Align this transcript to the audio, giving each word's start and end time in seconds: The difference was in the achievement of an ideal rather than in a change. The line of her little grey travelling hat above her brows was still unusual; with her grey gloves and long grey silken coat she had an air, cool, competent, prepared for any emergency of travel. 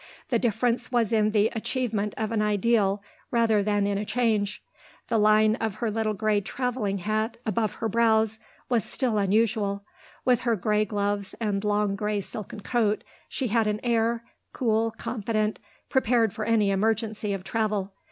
The 0.29 0.39
difference 0.39 0.91
was 0.91 1.11
in 1.11 1.29
the 1.29 1.51
achievement 1.55 2.15
of 2.17 2.31
an 2.31 2.41
ideal 2.41 3.03
rather 3.29 3.61
than 3.61 3.85
in 3.85 3.99
a 3.99 4.03
change. 4.03 4.63
The 5.09 5.19
line 5.19 5.57
of 5.57 5.75
her 5.75 5.91
little 5.91 6.15
grey 6.15 6.41
travelling 6.41 6.97
hat 6.97 7.37
above 7.45 7.75
her 7.75 7.87
brows 7.87 8.39
was 8.67 8.83
still 8.83 9.19
unusual; 9.19 9.85
with 10.25 10.41
her 10.41 10.55
grey 10.55 10.85
gloves 10.85 11.35
and 11.39 11.63
long 11.63 11.95
grey 11.95 12.19
silken 12.19 12.61
coat 12.61 13.03
she 13.29 13.49
had 13.49 13.67
an 13.67 13.79
air, 13.83 14.23
cool, 14.53 14.89
competent, 14.89 15.59
prepared 15.87 16.33
for 16.33 16.45
any 16.45 16.71
emergency 16.71 17.31
of 17.31 17.43
travel. 17.43 17.93